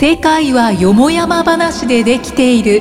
[0.00, 2.80] 世界はよもやま話でできている。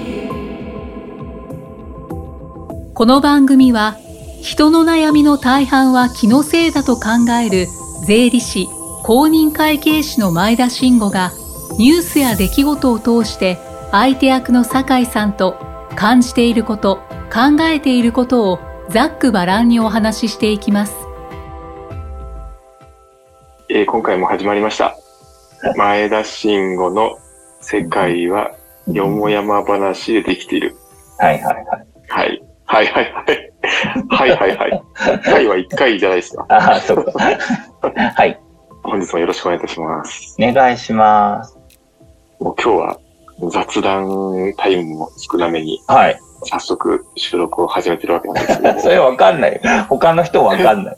[2.94, 3.98] この番組は
[4.42, 7.68] 人の悩みの大半は気のせいだと考える
[8.08, 8.68] 税理士
[9.04, 11.34] 公認会計士の前田慎吾が
[11.78, 13.58] ニュースや出来事を通して
[13.92, 15.60] 相手役の酒井さんと
[15.98, 17.02] 感じていること
[17.34, 18.60] 考えていることを
[18.90, 20.96] ざっくばらんにお話ししていきます、
[23.68, 24.96] えー今回も始まりました。
[25.76, 27.18] 前田慎吾の
[27.62, 28.52] 世界は
[28.88, 30.76] よもやま話でできている。
[31.18, 31.88] はいはいはい。
[32.08, 32.42] はい。
[32.66, 33.54] はいはいはい。
[34.10, 34.84] はいはいはい。
[35.30, 36.46] はいは1回じゃないですか。
[36.50, 37.12] ああ、そうか。
[37.12, 38.40] はい。
[38.84, 40.36] 本日もよろしくお願いいたします。
[40.40, 41.58] お願いします。
[42.40, 43.00] もう今日は
[43.52, 45.82] 雑談タイムも少なめに。
[45.88, 46.20] はい。
[46.46, 48.80] 早速収録を始めてるわけなんですけど。
[48.80, 49.62] それわかんない。
[49.90, 50.98] 他の人わかんない。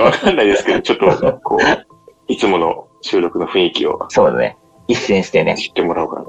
[0.00, 4.56] わかんないですけど、ちょっと、こう、いつもの収録の雰囲気をそうだね。
[4.88, 5.56] 一新してね。
[5.56, 6.24] 知ってもらおうか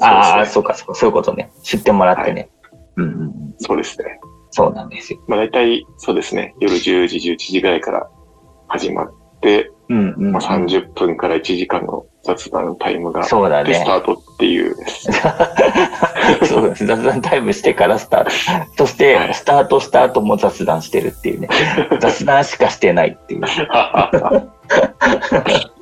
[0.00, 0.08] な。
[0.08, 0.94] ああ、そそうかそうか。
[0.94, 1.52] そういうことね。
[1.62, 2.48] 知ってもらってね。
[2.96, 3.54] うんうんうん。
[3.58, 4.18] そうですね。
[4.50, 5.20] そうなんですよ。
[5.28, 6.54] まあ大体、そうですね。
[6.60, 8.08] 夜10時、11時ぐらいから
[8.68, 13.98] 始まって、うんうん、まあ、30分から1時間の雑談タイムがそうだねスタ。
[13.98, 14.74] ートっていう。
[16.46, 16.86] そうです。
[16.86, 18.30] 雑談タイムしてからスタート。
[18.78, 21.48] そして、はいスタートした後も雑談してるっていうね。
[22.00, 23.42] 雑談しかしてないっていう。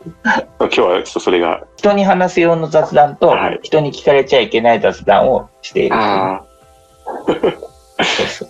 [0.59, 5.95] 今日はちょっとそれが、人に話す用の雑談と、はい人に聞かれちゃいけない雑談をしている。
[5.97, 6.45] ああ、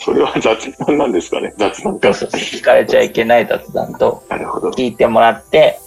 [0.01, 1.53] それは雑談なんですかね？
[1.59, 2.31] 雑談かそう。
[2.31, 4.71] そう聞かれちゃいけない雑談と、なるほど。
[4.71, 5.79] 聞いてもらって、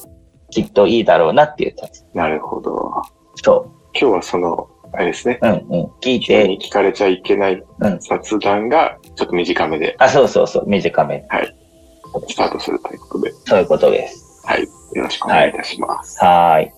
[0.51, 2.09] きっといいだろうなっていう雑談。
[2.13, 2.91] なるほど。
[3.43, 5.39] そ今日はその、あれですね。
[5.41, 5.47] う。
[5.47, 5.85] うんうん。
[6.01, 7.99] 聞い人にて、聞かれちゃいけないうん。
[7.99, 10.63] 雑談がちょっと短めであ、そうそうそう。
[10.67, 11.25] 短め。
[12.27, 14.24] スタートするということで、そういうことです。
[14.45, 14.63] はい。
[14.97, 16.17] よろしくお願いいたします。
[16.23, 16.71] はーい。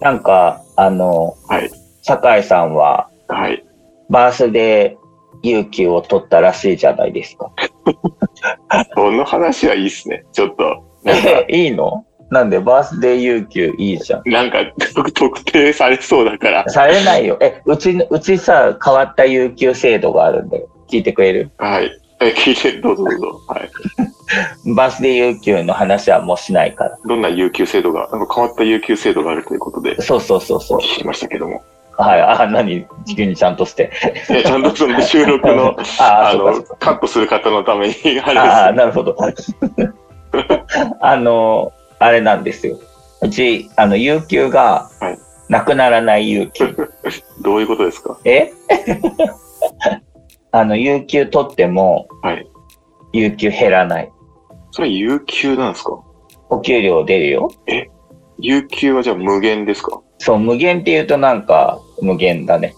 [0.00, 1.70] なんか、あの、はい。
[2.02, 3.64] 酒井さんは、はい。
[4.10, 4.96] バースデー
[5.42, 7.50] 有給を取ったらしいじゃないですか。
[8.94, 10.24] この話はいいっすね。
[10.32, 12.04] ちょっと、え、いいの？
[12.30, 14.28] なんで、バースデー有給いいじゃん。
[14.30, 14.58] なんか
[14.94, 16.68] 特特定されそうだから。
[16.68, 17.36] されないよ。
[17.40, 20.68] え、うちの、うちさ、変わった有給制度があるんだよ。
[20.88, 21.50] 聞いてくれる？
[21.58, 21.90] はい。
[22.20, 23.40] え、聞いて、どうぞどうぞ。
[23.48, 23.70] はい。
[24.66, 26.98] バースデー有給の話はもうしないから。
[27.04, 30.78] どんな有給制度が、なんか変わった有給制度があるということで、そうそうそうそう。
[30.78, 31.62] 聞きましたけども。
[31.96, 32.86] はい、あ、何？
[33.14, 33.92] 急にちゃんとして。
[34.30, 39.16] いやちゃんとその 収録の、ああのカットする方のために、あああ、れなるほど。
[41.00, 42.78] あの、あれなんですよ。
[43.22, 46.74] うち、あの、有給がはい、なくならない有給。
[47.02, 47.22] です。
[47.42, 48.18] どういうことですか？
[48.24, 48.50] え？
[50.52, 52.46] あの、有給取っても、はい。
[53.12, 54.10] 有給減らない。
[54.74, 56.00] それ有給なんですか？
[56.50, 57.48] お給料出るよ。
[58.38, 60.00] 有給はじゃあ無限ですか？
[60.18, 62.74] そう、無限って言うとなんか、無限だね。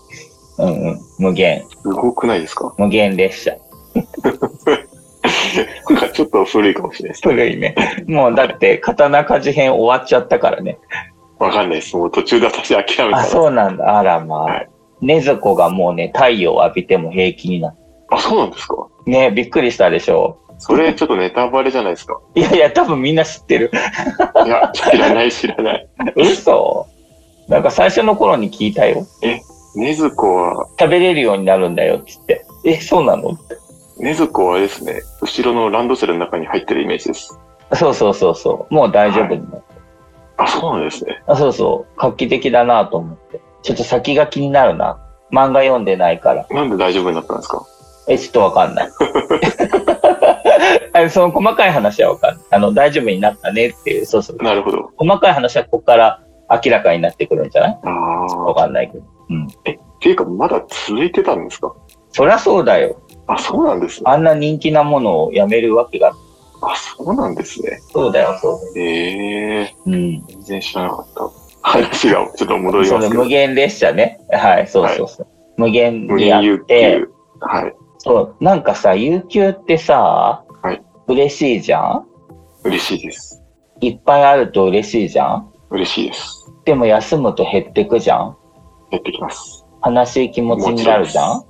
[0.59, 1.65] うんうん、無限。
[1.83, 2.75] すごくないですか？
[2.77, 3.57] 無限列車。
[5.89, 7.23] なんかちょっと古いかもしれないです。
[7.27, 7.75] 古いね。
[8.07, 10.79] もうだって、刀鍛冶編終わっちゃったからね。
[11.39, 11.97] わかんないです。
[11.97, 13.25] もう途中で私諦めたあ、ら。
[13.25, 13.99] そうなんだ。
[13.99, 14.43] あらまあ。
[14.43, 14.69] はい
[15.03, 17.79] ねずこがもうね、太陽を浴びても平気になっ
[18.11, 18.77] あ、そうなんですか？
[19.05, 19.11] た。
[19.11, 20.39] ねびっくりしたでしょ。
[20.59, 22.19] それちょっとネタバレじゃないですか。
[22.35, 23.71] いやいや、多分みんな知ってる。
[24.45, 25.89] いや、知らない知らない。
[26.17, 26.87] 嘘
[27.49, 29.07] なんか最初の頃に聞いたよ。
[29.77, 32.45] ねずこは、食べれるようになるんだよっつって。
[32.65, 33.31] え、そうなの？
[33.31, 34.03] って。
[34.03, 37.39] ねずこはですね、後ろのランドセルの中に入ってるイメージです。
[37.75, 38.75] そうそうそうそう。
[38.75, 39.63] もう大丈夫になる。
[40.39, 41.23] あ、そうなんですね。
[41.27, 41.93] あそうそう。
[41.99, 43.41] 画期的だなと思って。
[43.63, 44.99] ちょっと先が気になるな。
[45.33, 46.47] 漫画読んでないから。
[46.51, 47.65] なんで大丈夫になったんですか？
[48.09, 48.91] え、ちょっとわかんない。
[50.97, 52.45] あその細かい話はわかんない。
[52.51, 54.37] あの、大丈夫になったねっていう、そうそう。
[54.43, 54.91] なるほど。
[54.97, 56.23] 細かい話はここから
[56.65, 57.79] 明らかになってくるんじゃない？
[57.83, 58.55] あわあ。
[58.55, 59.05] かんないけど。
[59.31, 59.47] うん。
[59.47, 61.75] っていうか、まだ続いてたんですか？
[62.11, 63.01] そりゃそうだよ。
[63.27, 64.05] あ、そうなんですね。
[64.07, 66.13] あんな人気なものをやめるわけが。
[66.63, 67.79] あ、そうなんですね。
[67.93, 70.27] そうだよ、そうええうん。
[70.27, 71.31] 全然知らなかった。
[71.63, 74.21] 話がちょっと戻りそますけ無限列車ね。
[74.31, 75.27] はい、そうそうそう。
[75.57, 77.13] 無限無限有って、給。
[77.41, 77.75] はい。
[77.99, 80.46] そう、なんかさ、有給ってさ、はい
[81.09, 82.07] 嬉しいじゃん？
[82.65, 83.43] 嬉しいです。
[83.81, 85.53] いっぱいあると嬉しいじゃん？
[85.71, 86.53] 嬉しいです。
[86.65, 88.37] でも休むと減ってくじゃん？
[88.91, 89.65] やってきます。
[89.85, 91.45] 悲しい気持ちになるじゃん？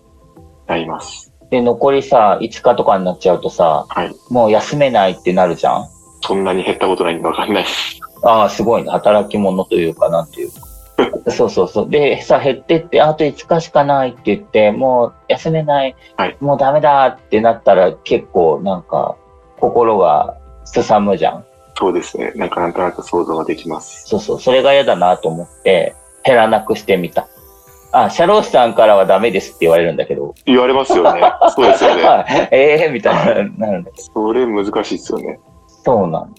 [0.66, 1.32] なります。
[1.50, 4.14] で、残りさ、5日とかになっちゃうとさ、はい。
[4.30, 5.86] もう休めないってなるじゃん？
[6.22, 8.00] そんなに減ったことないんでわかんないです。
[8.24, 8.90] ああ、すごいね。
[8.90, 10.60] 働き者というか、なんていうか。
[11.30, 11.90] そうそうそう。
[11.90, 19.16] で、さ、減ってって、あと5日しかないって言って、もう休めない、はいもうダメだってなったら、結構なんか、
[19.70, 21.44] 心がすさむじゃん。
[21.74, 22.32] そうですね。
[22.36, 24.04] なんかなんとなく想像ができます。
[24.06, 24.40] そうそう。
[24.40, 27.28] それが嫌だなと思って、減らなくしてみた。
[27.92, 30.34] あ、社労士さんからはダメですって言われるんだけど。
[30.44, 31.20] 言われますよね。
[31.54, 32.02] そうですよね。
[32.02, 34.02] は いええみたいになるんだけど。
[34.14, 35.38] それ難しいですよね。
[35.84, 36.34] そうなん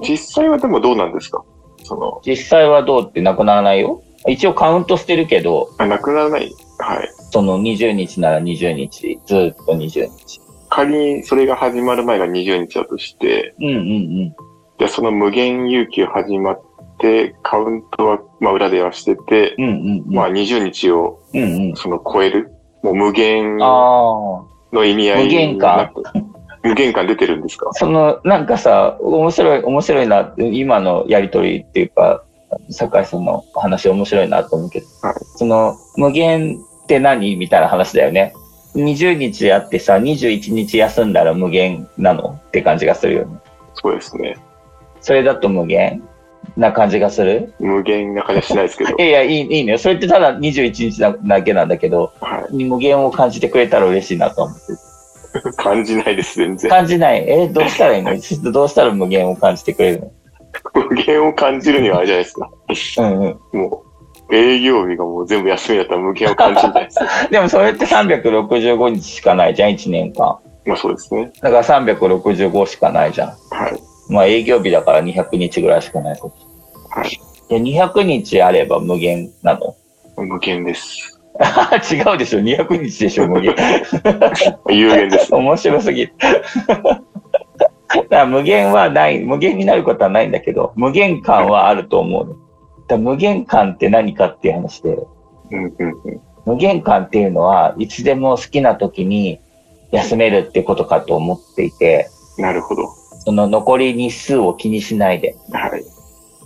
[0.00, 1.42] 実際はでもどうなんですか？
[1.84, 4.00] その、実際はどうってなくならないよ。
[4.26, 6.52] 一応カウントしてるけど、あなくならない。
[6.78, 7.08] はい。
[7.30, 10.40] その20日なら20日、ずーっと20日。
[10.68, 14.36] 仮にそれが始まる前が20日だとして、うんうんうん。
[14.78, 16.60] じゃあその無限有給始まっ
[17.00, 20.14] て、カウントは、まあ、裏ではしてて、うんうんうん。
[20.14, 21.76] まあ、20日をうんうん。
[21.76, 22.50] その超える、
[22.82, 23.56] もう無限。
[23.56, 26.02] の意味合い無限感なく
[26.62, 27.70] 無限感出てるんですか？
[27.74, 32.22] その、なんかさ、面白い、面白いなって、今のやりとりっていうか、
[32.70, 37.36] 酒井さんの話面白いなと思うけど、はいその、無限って何？
[37.36, 38.32] みたいな話だよね。
[38.74, 42.40] 20日あってさ、21日休んだら無限なの？
[42.48, 43.38] って感じがするよね。
[43.74, 44.36] そうですね。
[45.00, 46.02] それだと無限
[46.56, 47.52] な感じがする？
[47.58, 49.00] 無限な感じはしないですけどい。
[49.00, 49.78] や いや、いい、いいのよ。
[49.78, 52.64] それってただ21日なだけなんだけど、はい。
[52.64, 54.62] 無限を感じてくれたら嬉しいなと思って。
[55.56, 56.70] 感じないです、全然。
[56.70, 57.24] 感じない？
[57.28, 58.12] え、どうしたらいいの？
[58.52, 60.10] どうしたら無限を感じてくれる
[60.74, 62.50] 無限を感じるにはあれじゃないですか。
[63.02, 63.60] のうんうん。
[63.60, 63.87] もう、
[64.30, 67.06] 営業日がもう全部休みだったら無限を感じるじゃないですか。
[67.30, 70.38] でもそれって365日しかないじゃん、1年間。
[70.66, 71.30] まあそうですね。
[71.40, 73.28] だから365しかないじゃん。
[73.28, 73.78] はい。
[74.10, 77.00] まあ営業日だから200日ぐらいしかないこと。
[77.00, 77.20] はい。
[77.48, 79.74] で、200日あれば無限なの？
[80.16, 81.14] 無限です。
[81.92, 83.54] 違うでしょ ?200 日でしょ無限。
[84.68, 85.34] 有限です。
[85.34, 86.12] 面白すぎる。
[86.66, 92.34] だから無限はない、無限になることはないんだけど、無限感はあると思うの。
[92.88, 94.98] だ無限感って何かっていう話で、
[95.50, 96.20] うんうんうん。
[96.46, 99.40] 無限感っていうのはいつでも好きな時に
[99.92, 102.08] 休めるってことかと思っていて、
[102.38, 102.88] なるほど。
[103.24, 105.36] その残り日数を気にしないで。
[105.52, 105.84] はい。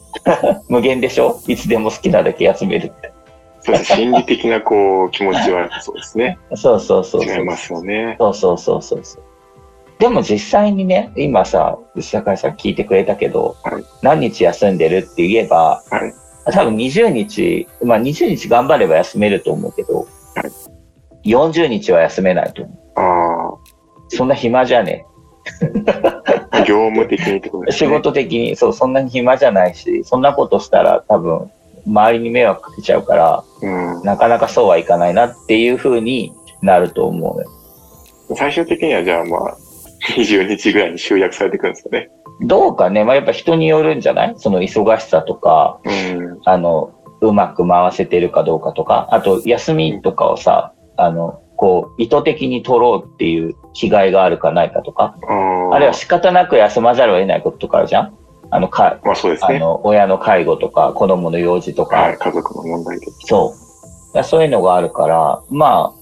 [0.69, 1.41] 無限でしょ？
[1.47, 3.13] いつでも好きなだけ休めるって。
[3.61, 3.95] そうです。
[3.95, 6.39] 心理的なこう、気持ちはそうですね。
[6.57, 7.39] そうそうそうそう。
[7.39, 8.17] 違いますよね。
[8.19, 9.23] そうそうそうそうそう。
[9.99, 16.13] でも実際にね、今さ、坂井さん聞いてくれたけど、はい何日休んでるって言えば、はい
[16.45, 20.73] 多分20日、まあ20日頑張れば休めると思うけど、はい
[21.25, 22.79] 40日は休めないと思う。
[22.97, 23.55] あ
[24.09, 25.07] そんな暇じゃね
[26.51, 27.67] あ、 業務的にってことえ。
[27.67, 27.89] ですね。
[27.89, 31.51] 仕事的に、そう、そんなに暇じゃないし、そんなことしたら多分、
[31.87, 34.03] 周りに迷惑かけちゃうから、うん。
[34.03, 37.49] なかなかそうはいかないなっていう風になると思うよ。
[38.37, 39.57] 最終的にはじゃあまあ、
[40.17, 42.11] 20日ぐらいに集約されていくんですかね。
[42.43, 44.35] どうかね、まあ、やっぱ人によるんじゃない？
[44.37, 46.41] その忙しさとか、うん。
[46.45, 58.19] あの、うまく回せてるかどうかとか、あと休みとかをさ、あの、こう、意図的に取ろうっていう気概があるかないかとか、ああるいは仕方なく休まざるを得ないこととかあるじゃん？
[58.51, 59.57] あの、か、まあそうですね。
[59.57, 62.19] あの、親の介護とか、子供の用事とか、はい。
[62.19, 63.07] 家族の問題で。
[63.21, 63.55] そ
[64.15, 64.25] う。
[64.25, 65.95] そういうのがあるから、ま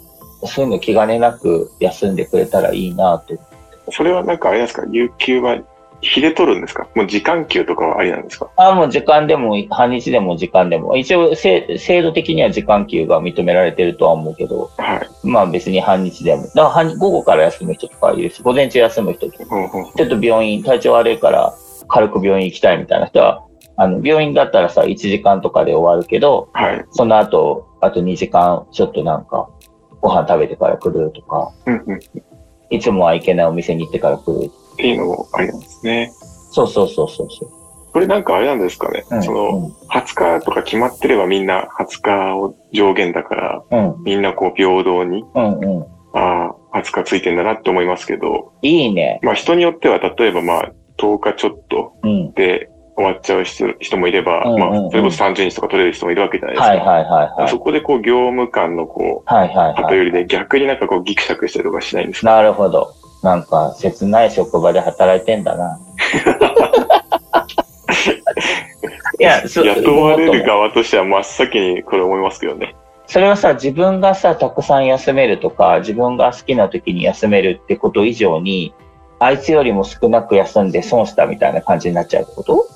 [0.42, 3.36] あ、そういうの気兼ねなく休んでくれたらいいなと。
[3.92, 4.84] それはなんかあれですか？
[4.90, 5.58] 有給は
[6.00, 6.86] 日で取るんですか？
[6.94, 8.50] もう時間給とかはありなんですか？
[8.56, 10.96] あもう時間でも、半日でも時間でも。
[10.96, 15.26] 一応、せ制度的には時間給が認められてるとは思うけど、はい。
[15.26, 16.42] まあ別に半日でも。
[16.42, 19.44] だから半午後から休む人とかいるし、午前中休む人とか、
[19.96, 21.54] ちょっと病院、体調悪いから
[21.88, 23.44] 軽く病院行きたいみたいな人は、
[23.76, 26.84] あの、病院だったらさ、1時間とかで終わるけど、はい。
[26.90, 29.48] その後、あと2時間、ちょっとなんか、
[30.02, 31.94] ご飯食べてから来るとか、うんうん。
[31.96, 31.98] っ
[32.70, 34.50] いつもは行けないお店に行ってから来る。
[34.80, 36.12] ていうのもありなんですね。
[36.52, 37.50] そうそうそうそうそう。
[37.92, 45.86] これなんかあれなんですかね、うん、その、20日とか決まってればみんな20日を上限だから、うん、うん、みんなこう平等に、うん、うん。
[46.12, 49.20] ああ、20日ついてんだなって思いますけど、いいね。
[49.22, 52.32] まあ人によっては例えばまあ10日ちょっとうん。
[52.32, 56.68] で終わっちゃう人人もいれば、うんまあそれこそ30日とか取れる人もいるわけじゃないですか。
[56.68, 57.48] はいはいはいはい。
[57.48, 59.74] そこでこう業務間のこう、はいはいはい。
[59.76, 62.30] 偏りで逆になんかこうギクシャクしたりとかしないんですか？
[62.34, 62.94] なるほど。
[63.22, 65.78] なんか、切ない職場で働いてんだな。
[69.18, 72.74] いや、 そ雇われる側としては真っ先にこれ思いますけどね。
[73.06, 78.72] それはさ、自分がさ、たくさん休めるとか、自分が好きな時に休めるってこと以上に、
[79.18, 82.66] あいつよりも少なく休んで損したみたいな感じになっちゃうってこと？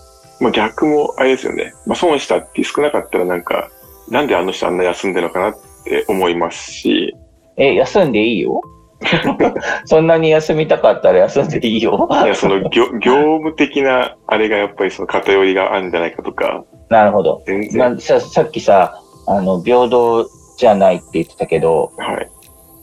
[0.40, 1.72] まあ逆もあれですよね。
[1.86, 3.70] まあ損したって少なかったらなんか、
[4.10, 7.16] なんであの人あんな休んでるのかなって思いますし、
[7.56, 8.60] え、休んでいいよ
[9.84, 17.42] そんなに休みたかったら休んでいいよいや、その業業務的なあれがやっぱりその偏りがあるんじゃないかとか、なるほど。
[17.46, 22.30] 全然、まあ、ささっきさ、あの、平等じゃないって言ってたけど、はい。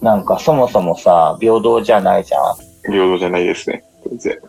[0.02, 2.56] なんかそもそもさ、平等じゃないじゃん。
[2.92, 3.84] 平等じゃないですね。
[4.08, 4.40] 全然。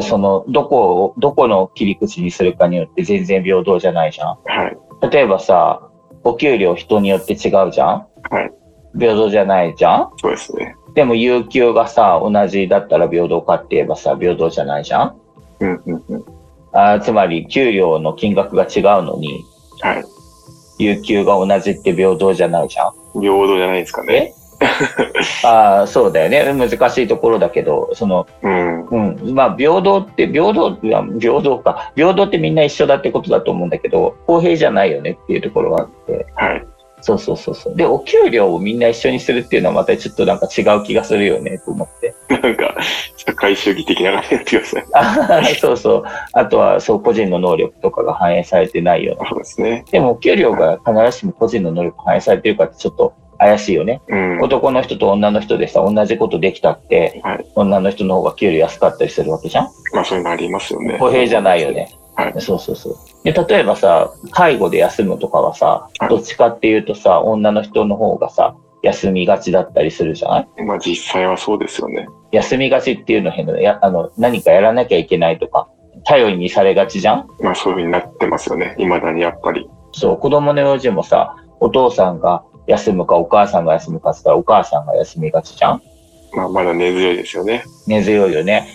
[0.00, 4.28] その、どこを、どこの切り口にするかによって全然平等じゃないじゃん。
[4.28, 4.76] はい。
[5.10, 5.82] 例えばさ、
[6.24, 8.52] お給料人によって違うじゃんはい。
[8.98, 10.74] 平等じゃないじゃんそうですね。
[10.94, 15.16] でも有給がさ、同じだったら平等かって言えばさ、平等じゃないじゃん？
[15.60, 16.24] うんうんうん。
[16.72, 19.44] あーつまり、給料の金額が違うのに、
[19.80, 20.04] はい。
[20.78, 23.20] 有給が同じって平等じゃないじゃん？
[23.20, 24.34] 平等じゃないですかね。
[25.44, 26.52] ああ、そうだよね。
[26.54, 28.86] 難しいところだけど、その、うん。
[28.86, 28.96] う
[29.30, 29.34] ん。
[29.34, 31.92] まあ、平等って、平等、平等か。
[31.96, 36.26] 平等ってみんな一緒だってことだと思うんだけど、公平じゃないよねっていうところがあって。
[36.36, 36.64] はい。
[37.02, 37.76] そうそうそうそう。
[37.76, 42.14] で、お給料をみんな一緒にするっていうのはまたちょっとなんか違う気がするよね、と思って。
[42.28, 42.76] なんか、
[43.16, 44.84] 社会主義的な感じになってください。
[44.94, 46.04] あそうそう。
[46.32, 49.28] あとは、そう、個人の能力とかが反映されてないような。
[49.28, 49.84] そうですね。
[49.90, 54.00] でも、お給料が必ずしも個人の能力反映されてるかってちょっと怪しいよね。
[54.08, 54.40] うん。
[54.40, 57.46] 男の人と女の人でさ、同じことできたって、はい。
[57.56, 60.98] 女の人の方が給料安かったりするわけじゃんまあ、そういうのありますよね。
[60.98, 61.88] 公平じゃないよね。
[62.14, 62.96] はいそうそうそう。
[63.24, 70.62] で、例えばさ、介護で休むとかはさは、いどっちかっていうとさ、女の人の方がさ、休みがちだったりするじゃない？
[70.64, 72.08] まあ、実際はそうですよね。
[72.32, 73.62] 休みがちっていうの変だね。
[73.62, 75.68] や、あの、何かやらなきゃいけないとか、
[76.04, 77.28] 頼りにされがちじゃん？
[77.40, 78.74] まあ、そういうふうになってますよね。
[78.78, 79.68] 未だにやっぱり。
[79.92, 85.82] そう、子供の用事もさ、お父さんが休むかお母さんが休むかって言ったらお母さんが休みがちじゃん？
[86.34, 87.62] まあ、まだ根強いですよね。
[87.86, 88.66] 根強いよね。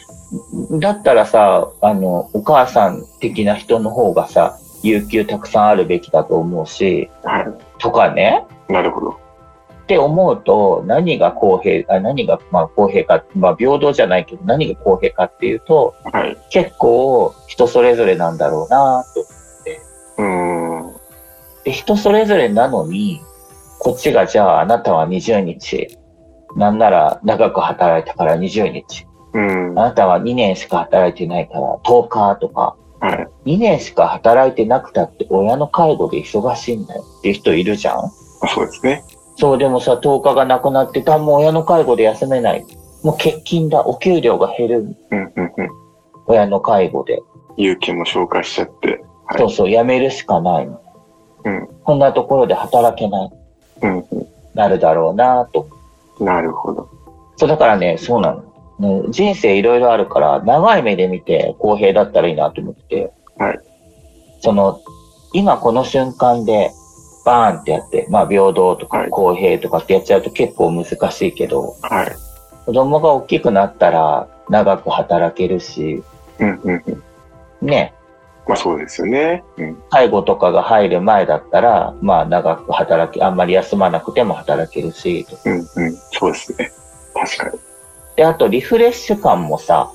[0.80, 7.46] だったらさ、あの、お母さん的な人の方がさ、有給たくさんあるべきだと思うし、は
[7.80, 8.46] とかね。
[8.70, 8.74] い。
[8.74, 9.12] なるほど。
[9.12, 16.38] って思うと、何が公平、あ何がまあ公平か、まあ平等じゃないけど、何が公平かっていうと、はい。
[16.50, 19.22] 結構人それぞれなんだろうなと。
[20.18, 20.96] うーん。
[21.64, 23.22] で、人それぞれなのに、
[23.80, 25.98] こっちがじゃああなたは20日、
[26.56, 29.08] なんなら長く働いたから20日、
[29.38, 29.74] うん。
[29.76, 32.76] はあなたは2年しか働いてないから10日とか、
[33.46, 33.56] い。
[33.56, 38.12] 2年しか働いてなくたって親の介護で忙しいんだよっていう人いるじゃんあ
[38.48, 39.04] そうですね。
[39.38, 42.66] そう、でもさ、10日がなくなってた、もう親の介護で休めない。
[43.04, 44.78] もう欠勤だ、お給料が減る、
[45.12, 45.70] うん、うん、うん。
[46.26, 47.22] 親の介護で。
[47.56, 49.04] 有権も消化しちゃって。
[49.28, 50.82] はいそうそう、辞めるしかないの。
[51.44, 51.68] うん。
[51.84, 53.32] こんなところで働けない、
[53.82, 54.06] うん、う
[54.56, 55.68] なるだろうなと。
[56.20, 56.26] ん。
[56.26, 56.90] なるほど。
[57.36, 58.44] そう、だからね、そうなの。
[58.80, 63.12] ね人生いろいろあるから、長い目で見て公平だったらいいなと思ってて。
[63.38, 63.60] はい。
[64.42, 64.80] その、
[65.34, 66.72] 今この瞬間で、
[67.26, 72.16] バーンってやって、まあ平等とかはい公平とかってやっちゃうと結構難しいけど、はい。
[72.66, 76.04] 子供が大きくなったら長く働けるし、
[76.40, 77.68] うん、うん、うん。
[77.68, 77.94] ね、
[78.48, 79.44] まあ、そうですよね。
[79.58, 79.84] うん。
[79.90, 85.96] 介護とかが入る前だったら、まあ長く働き、あんまり休まなくても働けるし、とうん、うん。
[86.12, 86.72] そうですね。
[87.14, 87.60] 確かに。
[88.18, 89.92] で、あとリフレッシュ感もさ、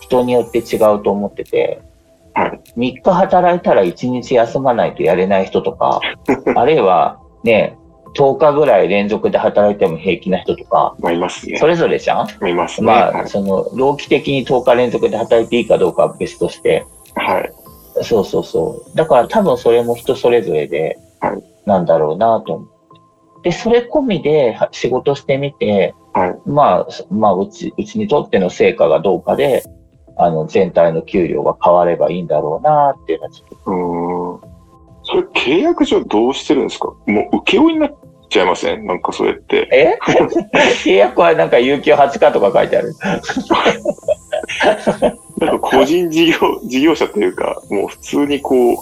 [0.00, 1.80] 人によって違うと思ってて、
[2.34, 2.60] はい。
[2.76, 6.00] 3日働いたら1日休まないとやれない人とか、
[6.56, 7.76] あるいはね、
[8.16, 11.66] 10日ぐらい連続で働いても平気な人とか、まあ、いますねそ。
[11.66, 12.48] れぞれじゃん？
[12.48, 12.86] いますね。
[12.86, 13.28] まあ、はい。
[13.28, 17.52] その、労基的に10日連続で働いていいかどうかは別として、はい。
[18.02, 18.96] そうそうそう。
[18.96, 22.68] だから多分それも人それぞれではい、なんだろうなと思う。
[23.42, 26.36] で、それ込みでは仕事してみて、はい。
[26.46, 29.62] まあ、まあ、うち、うちにとっての成果がどうかで、
[30.16, 34.50] あの、全体の給料が変わればいいんだろうなっていうのはちょっとうーん。
[35.02, 36.88] それ契約上どうしてるんですか？
[37.06, 37.94] もう請負になっ
[38.30, 38.86] ちゃいません？
[38.86, 39.68] なんかそれって。
[39.72, 39.98] え？
[40.82, 42.94] 契約はなんか有給8日とか書いてある。
[45.38, 46.32] なんか個人事業、
[46.64, 48.76] 事業者というか、もう普通にこう、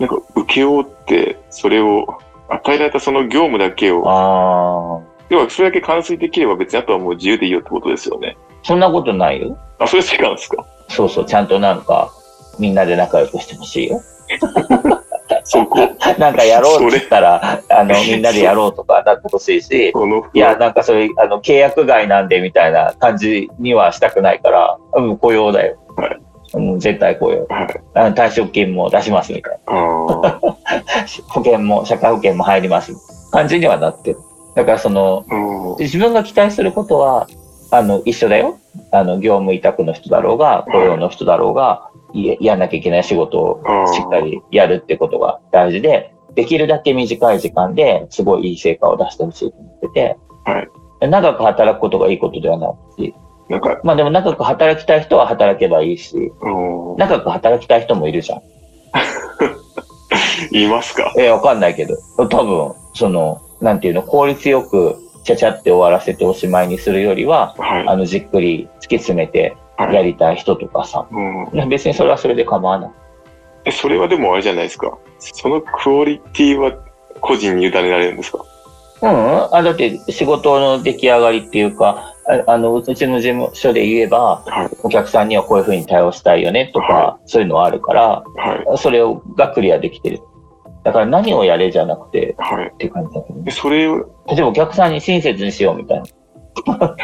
[0.00, 2.06] なんか請負って、それを、
[2.48, 5.11] 与えられたその業務だけを、ああ。
[5.32, 8.36] 要はそれだけ完遂できれば別にあとはもう自由でいいよってことですよね。
[8.62, 9.56] そんなことないよ。
[9.78, 10.64] あ、それ違うんですか？
[10.88, 12.12] そうそう、ちゃんとなんか、
[12.58, 14.00] みんなで仲良くしてほしいよ。
[15.44, 15.78] そこ、
[16.18, 19.92] なんかやろうって言ったら、 あの、みんなでやろうとかなってほしいし、
[20.34, 25.76] いや、なんかそういう、あの、契約外なんでみたいな感じにはしたくないから、うん、雇用だよ。
[25.96, 26.18] はい
[26.54, 27.46] うん、絶対雇用。
[27.48, 28.12] はい。
[28.12, 29.72] 退職金も出しますみたいな。
[31.30, 32.92] 保険も、社会保険も入ります。
[33.32, 34.18] 感じにはなってる。
[34.54, 35.84] だからその、うん。
[35.84, 37.26] 自分が期待することは、
[37.70, 38.58] あの、一緒だよ。
[38.90, 43.62] あの、業務委託の人だろうが、雇用の人だろうが、いやんなきゃいけない仕事を
[43.94, 50.68] しっかりやるってことが大事で、できるだけ短い時間ですごいいい成果を出してほしいと思ってて、はい
[51.08, 52.68] 長く働くことがいいことではな
[52.98, 53.14] いし、
[53.48, 56.96] なんか、まあでも長く働きたい人は働けばいいし、うん。
[56.96, 58.42] 長く働きたい人もいるじゃん。
[60.52, 61.12] 言 いますか？
[61.18, 61.96] えーわかんないけど、
[62.28, 67.88] 多分、その、なんていうの、効率よく、ちゃちゃって終わらせておしまいにするよりは、はい。
[67.88, 71.20] あの、じっくり突き詰めてはいやりたい人とかさ、う
[71.64, 71.68] ん。
[71.68, 72.90] 別にそれはそれで構わない。
[73.66, 74.98] え、それはでもあれじゃないですか。
[75.20, 76.72] そのクオリティは
[77.20, 78.44] 個人に委ねられるんですか？
[79.02, 79.54] うん。
[79.54, 82.14] あ、だって仕事の出来上がりっていうか、
[82.46, 84.76] ああの、うちの事務所で言えば、はい。
[84.82, 88.78] お客さんにはこういうふうに対応したいよねとか、はそういうのはあるから、はい。
[88.78, 90.20] それをがクリアできてる。
[90.84, 92.70] だから何をやれじゃなくてはい。
[92.72, 93.50] って感じだけどねで、。
[93.50, 93.98] それを、
[94.28, 96.06] 例えばお客さんに親切にしようみたいな。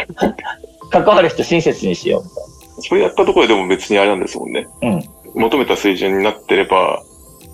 [0.91, 4.67] 関わる人親切にしようみそれやったところででも別にあれなんですもんね。
[4.81, 4.97] たいな。
[4.97, 5.03] うん。
[5.35, 7.03] 求めた水準になってれば、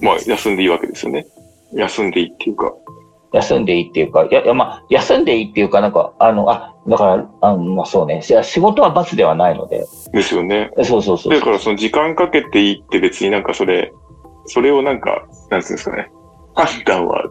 [0.00, 1.26] まあ、休んでいいわけですよね。
[1.72, 2.72] 休んでいいっていうか。
[3.32, 8.22] 休んでいいっていうか、いや、いやまあ、休んでいいっていうか、なんか、あの、あ、だから、あまあそうね。
[8.22, 9.86] 仕事は罰ではないので。
[10.12, 10.70] ですよね。
[10.84, 13.92] そうそうそうだからその時間かけていいって別になんかそれ、
[14.46, 16.10] それをなんか、なんつうんですかね。
[16.54, 17.24] 判断は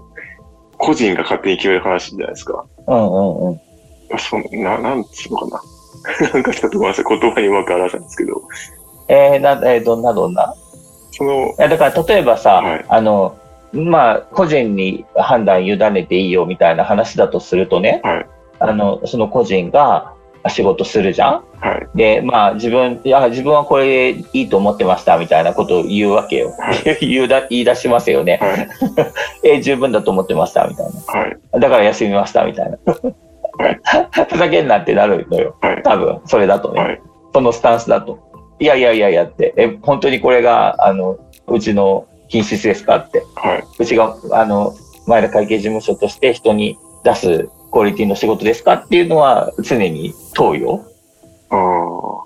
[0.78, 2.66] 個人が勝手に決める話じゃないですか。
[2.88, 3.60] うんうんうん。
[4.18, 5.62] そのな、なんつうのかな。
[6.34, 7.06] なんかちょっとごめんなさい。
[7.08, 8.42] 言葉にうまく表せないんですけど。
[9.08, 10.54] えー、な、えーどんなどんな？
[11.12, 13.38] その、いや、だから例えばさ、はいあの、
[13.72, 18.26] まあ、個人に判断委ねていいよみたいな話だとするとね、はい
[18.60, 20.13] あの、その個人が
[20.50, 21.44] 仕事するじゃん？
[21.60, 21.88] はい。
[21.98, 26.50] で、まあ、自分、いや、自分はこれでいいと思ってましたみたいなことを言うわけよ。
[26.52, 28.40] は 言うだ、言い出しますよね。
[28.42, 28.68] はい。
[29.58, 31.38] え、十分だと思ってましたみたいはい。
[31.54, 31.60] な。
[31.60, 32.78] だから休みましたみたいな。
[32.86, 33.80] はい
[34.30, 35.56] ふざけんなってなるのよ。
[35.62, 35.82] はい。
[35.84, 36.82] 多分、それだとね。
[36.82, 37.02] はい。
[37.34, 38.18] そのスタンスだと。
[38.60, 43.24] いやいやいやいやって、え、本当にこれが、あの、うちの品質ですかって。
[43.36, 43.64] はい。
[43.80, 44.74] うちが、あの、
[45.06, 50.86] 前田会計事務所として人に出すクオリティの仕事ですかっていうのは常に問うよ。
[51.50, 52.24] ああ。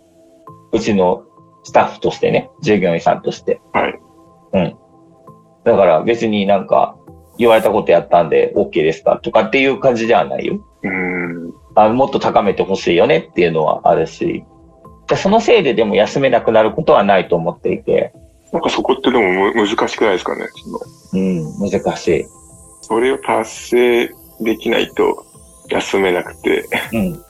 [0.73, 1.23] うちの
[1.63, 3.61] スタッフとしてね、従業員さんとして。
[3.73, 3.99] はい。
[4.53, 4.77] うん。
[5.63, 6.97] だから別になんか、
[7.37, 10.59] 言われたことやったんで OK ですかとかっていう感じではないよ。
[10.83, 11.53] うーん。
[11.75, 14.43] あもっと高めてほしいよねっていうのはあるし。
[15.07, 18.13] でそのせいででも休めなくなることはないと思っていて、
[18.51, 20.45] なんかそこってでもむ難しくないですかね。
[20.55, 20.79] その
[21.13, 22.25] うん、難しい。
[22.81, 25.26] それを達成できないと
[25.69, 27.23] 休めなくて、うん。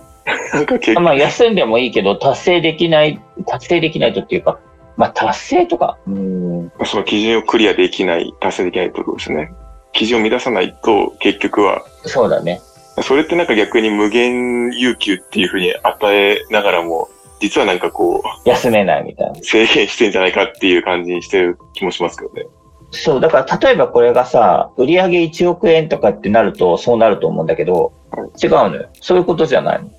[0.54, 4.60] なんか結まあ休んでもいいけど、達成できない、達成できないとっていうか、
[4.96, 9.52] まあ達成とか、うん、構その基準をクリアできない、達成できないってことですね。
[9.94, 12.62] 基準を満たさないと結局は、そうだね。
[13.04, 19.36] それってなんか逆に無限有給っていうふうに与えながらも、実はなんかこう、休めないみたいな。
[19.44, 22.48] 制限してんじゃないかっていう感じにしてる気もしますけどね。
[22.92, 27.94] そう、だから例えばこれがさ、売上1億円とかってなるとそうなると思うんだけど、
[28.42, 28.90] 違うのよ。
[29.02, 29.90] そういうことじゃないの。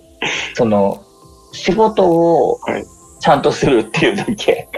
[0.54, 1.02] その、
[1.52, 2.84] 仕事をはい
[3.24, 4.68] ちゃんとするっていうだけ。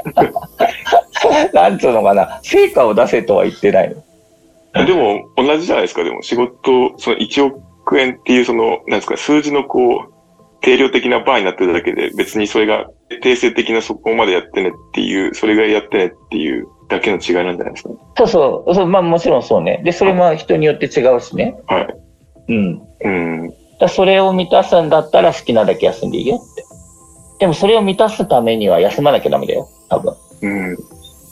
[1.53, 3.93] なんつうのかな、成果を出せとは言ってない
[4.73, 4.87] の。
[4.87, 10.13] でも同じじゃないですか、でも仕事、その1億円っていうその、なんですか、数字のこう、
[10.61, 12.87] 定量的なバーになってるだけで、別にそれが
[13.21, 17.97] 定性的なそこまでやってねっていう、それがやってねっていうだけの違いなんじゃないですか、ね。
[18.17, 19.81] そうそう、そうまあもちろんそうね。
[19.85, 21.57] で、それも人によって違うしね。
[21.67, 21.97] はい。
[22.49, 22.83] うん。
[23.03, 23.55] うん。
[23.81, 26.65] だそれを満たすんだったら好きなだけ休んでいいよって。
[27.41, 29.69] でもそれを満たすためには休まなきゃダメだよ。
[29.89, 30.15] 多分。
[30.43, 30.77] うん。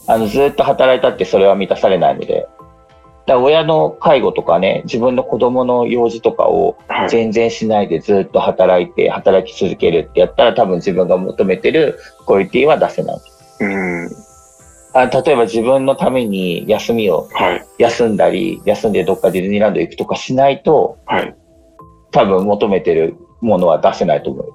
[0.07, 2.47] あの、ずっと働いたってそれは満たされないので。
[3.27, 7.09] だ親の介護とかね、自分の子供の用事とかをはい。
[7.09, 13.17] 全然しないでずっと働いて、働き続けるってやったら多分自分が求めてるクオリティは出せない。
[13.61, 14.11] うん。
[14.95, 17.65] あ例えば自分のために休みをはい。
[17.79, 21.35] 休んだり、休んでどっかディズニーランド行くとかしないと、はい。
[22.13, 24.53] 多分求めてるものは出せないと思う。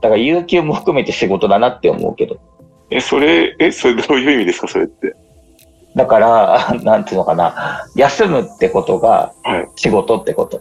[0.00, 2.36] だから有給も含めて仕事だなって思うけど。
[2.90, 5.14] え、それ、え、それどういう意味ですか、それって？
[5.96, 7.86] だから、 なんていうのかな。
[7.96, 10.58] 休むってことがはい仕事ってこと。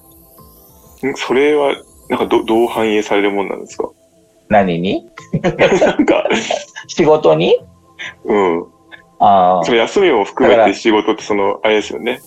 [1.07, 1.13] ん？
[1.15, 1.75] それは、
[2.09, 3.89] なんかど、どう反映されるもんなんですか？
[4.49, 5.07] 何に？
[5.41, 5.49] な
[5.97, 6.27] んか、
[6.87, 7.57] 仕事に？
[8.25, 8.65] うん。
[9.19, 9.71] ああそ。
[9.71, 12.19] の休みも含めて仕事ってその、あれですよね。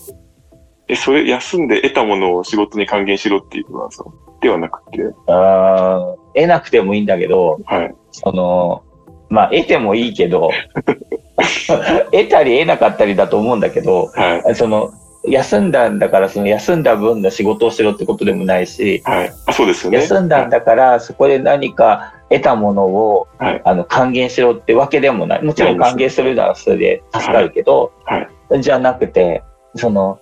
[0.89, 4.11] え、それ、休んで得たものを仕事に還元しろっていうことなんですか？
[4.41, 7.95] ではなくて、あー得なくてもいいんだけど、はい。
[8.13, 8.83] その、
[9.29, 10.51] まあ、得てもいいけど、
[12.13, 14.55] 得たり得なかったりだと思うんだけど、はい。
[14.55, 14.91] その、
[15.27, 19.33] 休んだんだから、その休んだ分の仕事をしろってことでもないし、はい。
[19.47, 19.99] あ、そうですよね。
[19.99, 25.43] 休んだんだから、そこで何か得たものを、はいあの、還元しろってわけでもない。
[25.43, 28.29] もちろん還元するならそれで助かるけど、はい
[28.61, 29.43] じゃなくて、
[29.75, 30.21] その、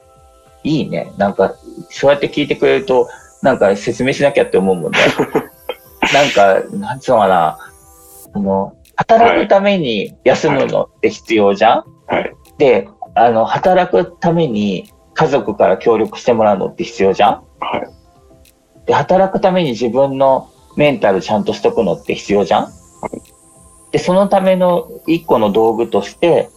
[0.63, 1.13] いいね。
[1.19, 1.55] なんか、
[1.91, 3.09] そうやって聞いてくれると、
[3.43, 4.99] なんか説明しなきゃって思うもんね。
[6.13, 7.59] なんか、なんつうのかな。
[8.33, 12.35] あの、働くために休むのって必要じゃん、はい。
[12.57, 17.43] で、あの、働くために家族から協力してもらうのって必要じゃん？
[17.61, 18.87] はい。
[18.87, 22.73] で、働くために自分のメンタルちゃんとしとくのって必要じゃん？
[23.91, 26.49] で、そのための一個の道具として、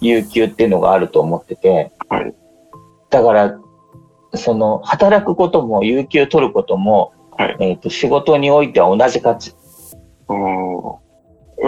[0.00, 2.34] 有給っていうのがあると思ってて、はい。
[3.10, 3.58] だから、
[4.34, 9.54] その、働くことも、有給取ることも、はいえっ、と、仕事においては同じ価値。
[10.28, 10.76] うん。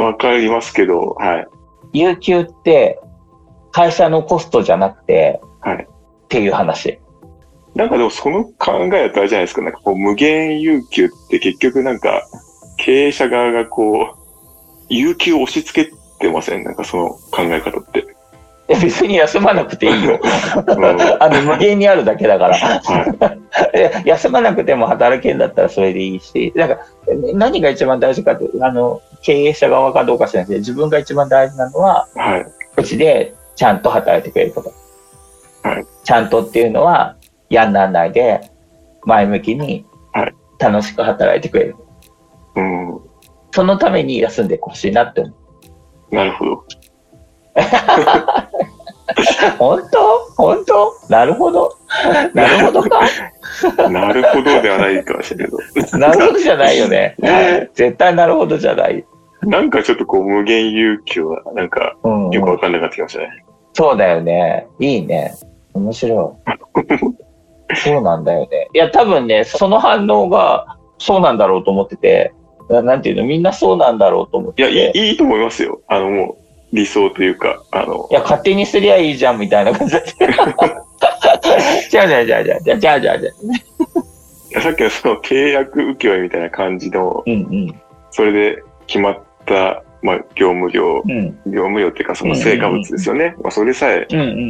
[0.02, 1.46] わかりますけど、はい。
[1.92, 3.00] 有給って、
[3.70, 5.86] 会社のコストじゃなくて、はい
[6.24, 6.98] っていう話。
[7.74, 9.62] なんかでもその考えだとあれじゃないですか。
[9.62, 12.22] なんかこう無限有給って結局なんか
[12.76, 14.16] 経営者側がこう、
[14.88, 16.64] 有給を押し付けてません？
[16.64, 18.06] なんかその考え方って。
[18.66, 20.18] いや別に休まなくていいよ。
[20.22, 22.56] うんあの、無限にあるだけだから。
[22.56, 23.36] は
[23.72, 23.76] い。
[23.76, 26.78] で休まなくても働けんだったらそれでいいし、なんか、
[27.34, 32.46] 何が一番大事かって、あの、経営者側かどうか知らないけど、自分が一番大事なのは、はい。
[32.76, 34.72] うちでちゃんと働いてくれること。
[35.68, 37.16] はいちゃんとっていうのは、
[37.50, 38.40] やんなんないで、
[39.04, 41.76] 前向きにはい、楽しく働いてくれる。
[42.56, 43.00] うん。
[43.52, 45.32] そのために休んでほしいなって思
[46.10, 46.14] う。
[46.14, 46.64] なるほど。
[49.58, 50.18] 本当？
[50.36, 50.92] 本当？
[51.08, 51.76] なるほど。
[52.32, 53.00] なるほどか？
[53.90, 55.98] なるほどではないかもしれないけど。
[55.98, 57.16] なるほどじゃないよね。
[57.74, 59.04] 絶対なるほどじゃない。
[59.42, 63.44] なんかちょっとこう無限有給はなんかうん、よくわかんなかったきましたね。
[63.74, 64.66] そうだよね。
[64.78, 65.34] いいね。
[65.74, 66.50] 面白い。
[67.74, 68.68] そうなんだよね。
[68.74, 72.32] いや、多分ね、その反応がそうなんだろうと思ってて、
[72.68, 74.98] ななんていうの、みんなそうなんだろうと思っいや、てて。
[74.98, 75.80] いい、いいと思いますよ。
[75.88, 76.38] あのも
[76.72, 80.02] う理想というか、あのい、や、勝手にすりゃいいじゃんみたいな感じで。
[81.90, 83.30] じゃあじゃあじゃあじゃあじゃあじゃあじゃあじゃ
[84.56, 84.60] あ。
[84.60, 87.80] さっきのその契約請負みたいな感じの、うんうん。
[88.10, 91.30] それで決まった、まあ、業務量、うん。
[91.46, 93.34] 業務量っていうかその成果物ですよね。
[93.42, 94.06] まあ、それさえ。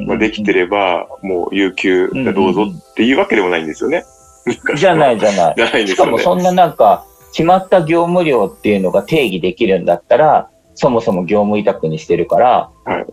[0.07, 4.03] まあ、できてれば、もう有給がどうぞっていうわけでもないんですよね。
[4.77, 5.55] じゃないじゃない。
[5.57, 6.11] じゃないんでしすよね。
[6.13, 13.07] かもそんななんか、決まった業務量っていうのが定義できるんだったら、そもそも業務委託にしてるから、はい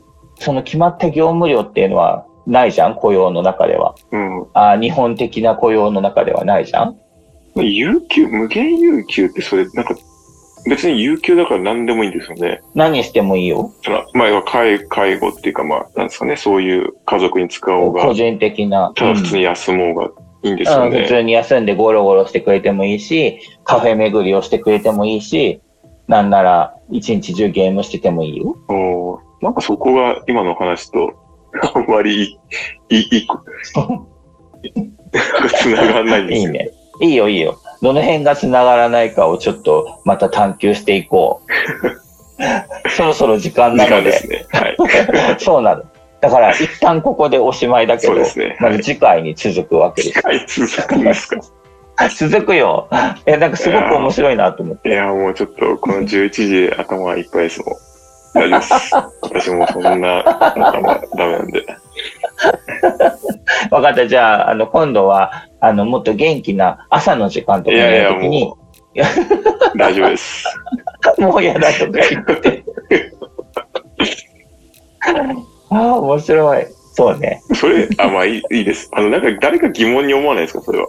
[0.44, 3.94] その決まった業務量っていうのはないじゃん、雇用の中では。
[4.12, 4.48] うん。
[4.56, 6.96] あ日本的な雇用の中ではないじゃん？
[7.56, 9.96] 有給、無限有給ってそれ、なんか、
[10.68, 12.62] 別に有給だから何でもいいんですよね。
[12.76, 13.74] 何してもいいよ。
[13.84, 18.92] その、まあ、要は介介護っていうか、まあ、なんですかね、そういう家族に使おうが個、人的な。
[18.96, 20.10] ただ普通に休もうが
[20.44, 20.98] いいんですよね。
[20.98, 25.62] うん普通に休んでゴロゴロしてくれてもいいし、カフェ巡りをしてくれてもいいし、
[26.08, 28.56] なんなら一日中ゲームしててもいいよ。
[28.68, 31.14] おーなんかそこが今の話と、
[31.74, 32.38] あんまり
[32.90, 33.28] いい、いい、いい、
[35.62, 36.48] 繋がらないんですよ。
[36.48, 36.70] いいね。
[37.02, 37.60] いいよいいよ。
[37.82, 42.90] どの辺が繋がらないかをちょっとまた探求していこう。
[42.90, 44.04] そろそろ時間なので。
[44.04, 44.46] ですね。
[44.50, 44.78] はい。
[45.40, 45.84] そうなの。
[46.20, 48.56] だから一旦ここでおしまいだけどそうで、すね。
[48.60, 48.72] はい。
[48.72, 50.22] まず次回に続くわけです。
[50.26, 51.42] はい、続くんですか？
[52.16, 52.88] 続くよ。
[53.26, 54.90] え、なんかすごく面白いなと思って。
[54.90, 57.76] いや、もうちょっと、この11時で頭がいっぱいですもん。
[58.34, 58.96] 大丈夫です。
[59.22, 61.64] 私もそんな頭ダメなんで。
[63.72, 64.08] わかった。
[64.08, 68.58] じゃあ、あの、今度は、あの、もっと元気な朝の時間とかにいやいや、やるときにも、
[69.74, 70.46] う、大丈夫です。
[71.20, 72.64] もう嫌だとか言って。
[75.70, 76.66] ああ、面白い。
[76.94, 77.42] そうね。
[77.56, 78.90] それ、あ、まあいいいいです。
[78.94, 80.88] あの、なんか誰か疑問に思わないですか、それは。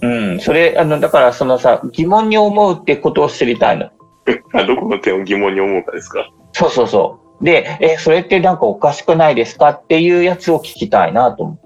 [0.00, 0.40] うん。
[0.40, 3.90] それ、あの、だからそのさ、疑問に思うってことを知りたいの。
[4.54, 6.28] あどこの点を疑問に思うかですか？
[6.52, 7.21] そうそうそう。
[7.42, 11.58] で、え、それってなんかおかしくないですかっていうやつを聞きたいなと思う。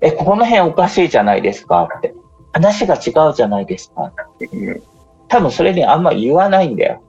[0.00, 2.14] え、ここの辺おかしいじゃないですかって。
[2.52, 4.12] 話が違うじゃないですか。
[4.40, 4.82] うん
[5.28, 7.02] 多分それであんま言わないんだよ。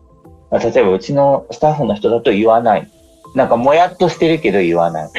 [0.50, 2.90] 例えばうちのスタッフの人だと言わない。
[3.36, 5.10] なんかもやっとしてるけど言わない。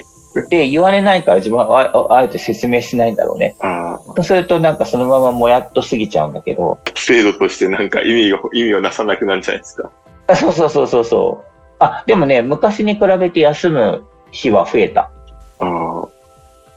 [0.49, 3.55] で、言われないから自分はあえて説明しないんだろうね。
[3.61, 6.79] ああ、そうするとなんかそのままもやっと過ぎちゃうんだけど。
[6.95, 9.91] 制度としてなんか意味が、意味をなさなくなるんじゃないですか。
[10.29, 11.54] あそうそうそうそうそう。
[11.79, 15.11] あ、でもね、昔に比べて休む日は増えた。
[15.59, 16.09] ああ、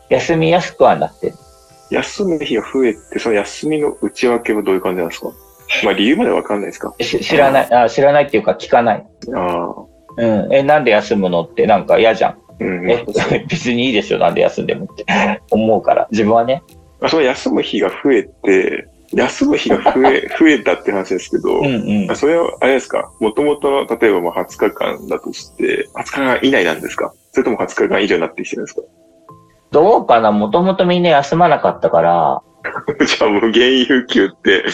[0.09, 1.33] 休みやすくはなってる。
[1.89, 5.31] 休む日が増えて、その休みの内訳はどういう感じなんですか？
[5.83, 6.93] まあ理由までわかんないですか？
[6.99, 9.05] し知らないあ、知らないっていうか聞かない。
[9.35, 9.73] ああ、
[10.17, 10.53] うん。
[10.53, 12.37] え、なんで休むのってなんか嫌じゃん。
[12.59, 12.89] うん。
[12.91, 13.05] え、
[13.49, 15.05] 別にいいでしょ、なんで休んでもって
[15.51, 16.07] 思うから。
[16.11, 16.63] 自分はね。
[16.99, 22.11] まあ、その休む日が増えて、休む日が増え、増えたって話ですけど、うんうん。
[22.11, 22.15] あ。
[22.15, 23.11] それは、あれですか？
[23.19, 27.13] もともとの、例えばまあ20日間だとして、20日間以内なんですか？
[27.31, 28.81] それとも20日間以上になってきてるんですか？
[29.71, 30.31] どうかな？
[30.31, 32.41] もともとみんな休まなかったから、
[33.05, 34.65] じゃあ無限有給って、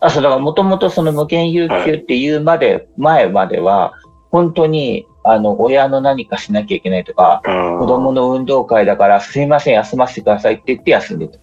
[0.00, 3.92] あ、そう、だからもともとその無限有給っていうまで、前までは、
[4.30, 11.38] 本当に、あの、親の何かしなきゃいけないとか、あ子供の運動会だから、すいません、休ませてくださいって言って休んでた。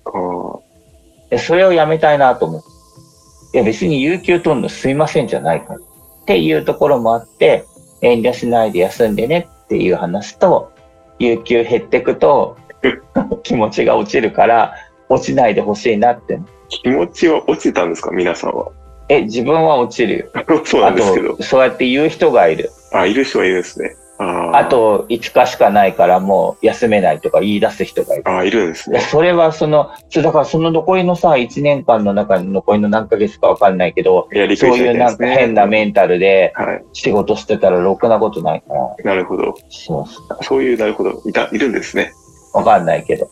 [1.30, 3.58] で、それをやめたいなと思って。
[3.58, 5.80] いや、別に有給取るのすいませんじゃないから。
[5.80, 5.82] っ
[6.26, 7.66] ていうところもあって、
[8.02, 10.72] 遠慮しないで休んでねっていう話と、
[11.20, 12.58] 有給減ってくと、
[13.44, 14.74] 気持ちが落ちるから、
[15.10, 16.40] 落ちないでほしいなって。
[16.70, 18.12] 気持ちは落ちてたんですか？
[18.12, 18.68] 皆さんは。
[19.10, 20.26] え、自分は落ちるよ。
[20.66, 21.44] そうなあんですけどと、。
[21.44, 22.70] そうやって言う人がいる。
[22.92, 23.96] あ、いる人はいるんですね。
[24.20, 28.24] あと、5日しかないからもう休めないとか言い出す人がいる。
[28.26, 29.00] あいるんですね。
[29.00, 35.26] それはその、だからその残りのさ、1年間の中の残りの何ヶ月かわかんないけど、やりくりしそういうなんか。
[35.28, 36.84] 変なメンタルではい。
[36.94, 38.96] 仕事してたらろくなことないから。
[39.04, 39.56] なるほど。
[39.70, 40.44] そうそう。
[40.44, 41.22] そういう、なるほど。
[41.26, 42.12] いた、いるんですね。
[42.54, 43.30] わかんないけど。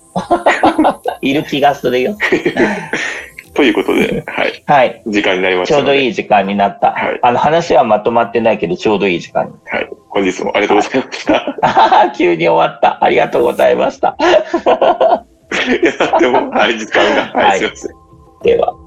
[1.22, 2.16] いる気がするよ。
[3.56, 4.64] ということで、はい。
[4.68, 5.02] はい。
[5.08, 5.94] 時間になりましちょたので。
[5.94, 6.92] うどいい時間になった。
[6.92, 9.54] はいあの話はまとまってないけど、ちょうどいい時間に。
[9.66, 9.90] はい。
[10.10, 11.58] 本日もありがとうございました。
[11.62, 13.04] あ 急に終わった。
[13.04, 14.18] ありがとうございました。
[14.22, 14.24] い
[15.86, 17.42] や、でも、はい、時間が。
[17.42, 17.92] はい、すいません。
[18.44, 18.85] では。